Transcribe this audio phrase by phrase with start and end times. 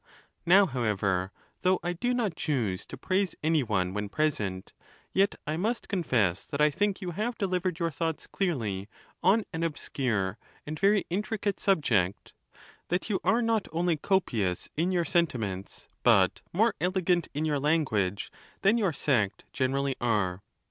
[0.47, 1.31] Now, however,
[1.61, 4.73] though I do not choose to praise any one when present,
[5.13, 8.89] yet I must confess that I think you have delivered your thoughts clearly
[9.21, 12.33] on an obscure and— very intricate subject;
[12.87, 18.31] that you are not only copious in your sentiments, but more elegant in your language
[18.63, 20.41] than ^, your sect generally are.